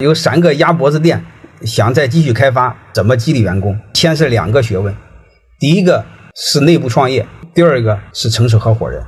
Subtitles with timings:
[0.00, 1.22] 有三个鸭脖子店，
[1.60, 3.78] 想再继续开发，怎么激励员工？
[3.92, 4.94] 先是两个学问，
[5.58, 6.02] 第一个
[6.34, 9.02] 是内部创业，第二个是城市合伙人。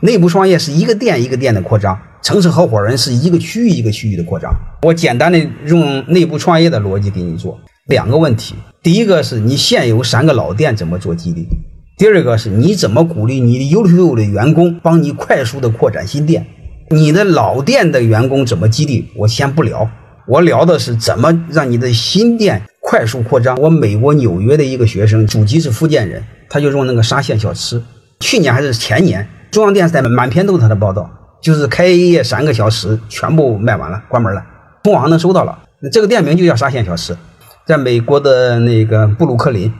[0.00, 4.50] 内部创业是一个店一个店的扩张，城市合伙人是一个区域一个区域的扩张。
[4.84, 11.46] 我简单的用内部创业的逻辑给你做两个问题：第一个是你现有三个老店怎么做激励？
[11.98, 16.46] 第二个是你怎么鼓励你的优秀的员工帮你快速的扩展新店？
[16.88, 19.08] 你的老店的员工怎么激励？
[19.14, 19.90] 我先不聊。
[20.28, 23.56] 我聊的是怎么让你的新店快速扩张。
[23.56, 27.82] 我美国纽约的一个学生，祖籍是福建人，他就用那个沙县小吃。
[28.20, 31.10] 去年还是前年，中央电视台满篇都是他的报道，
[31.40, 34.44] 就是开业三个小时全部卖完了，关门了。
[34.84, 35.58] 从网上能搜到了，
[35.90, 37.16] 这个店名就叫沙县小吃，
[37.66, 39.72] 在美国的那个布鲁克林，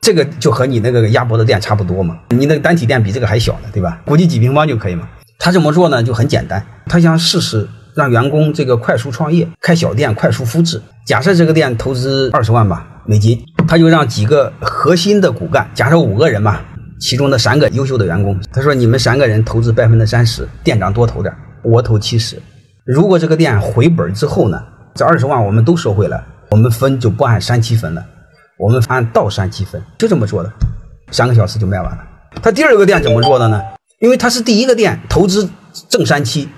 [0.00, 2.16] 这个就和你那个鸭脖子店差不多嘛。
[2.28, 4.00] 你那个单体店比这个还小呢，对吧？
[4.04, 5.08] 估计几平方就可以嘛。
[5.40, 7.68] 他这么做呢，就很简单，他想试试。
[7.98, 10.80] 让员工这个快速创业，开小店，快速复制。
[11.04, 16.64] 假设这个店投资二十万吧，美金，他就让几个核心的骨干，假设五个人吧，
[17.00, 22.40] 其中的三个优秀的员工，他说：“你们三个人投资百分之三十，店长多投点，我投七十。
[22.84, 24.62] 如果这个店回本之后呢，
[24.94, 28.04] 这二十万我们都收回来，我们分就不按三七分了，
[28.56, 30.52] 我们按倒三七分，就这么做的，
[31.10, 31.98] 三个小时就卖完了。
[32.40, 33.60] 他第二个店怎么做的呢？
[33.98, 35.50] 因为他是第一个店，投资
[35.88, 36.48] 正三七。”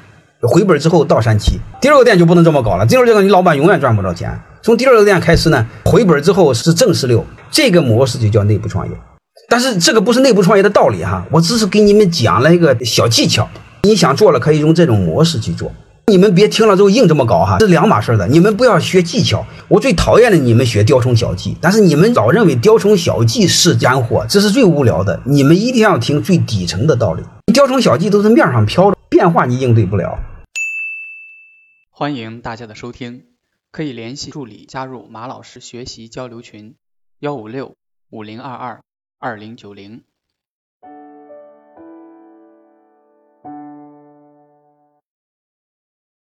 [0.48, 2.86] 回本之后倒三七，第二个店就不能这么搞了。
[2.86, 4.40] 第二个店你老板永远赚不着钱。
[4.62, 8.92] 从第二个店开始呢，回本之后是正十六，这个模式就叫内部创业。
[9.48, 13.46] 但是这个不是内部创业的道理哈，我只是给你们讲了一个小技巧。
[13.82, 15.70] 你想做了，可以用这种模式去做。
[16.06, 18.26] 你们别听了之后硬这么搞哈，是两码事的。
[18.26, 21.56] 你们不要学技巧，我最讨厌的你们学雕虫小技。
[21.60, 25.20] 但是你们老认为雕虫小技是干货，这是最无聊的。
[25.24, 27.22] 你们一定要听最底层的道理。
[27.52, 30.18] 雕虫小技都是面上飘的，变化你应对不了。
[32.00, 33.26] 欢迎大家的收听，
[33.70, 36.78] 可以联系助理加入马老师学习交流群：
[37.18, 37.76] 幺五六
[38.08, 38.82] 五零二二
[39.18, 40.02] 二零九零。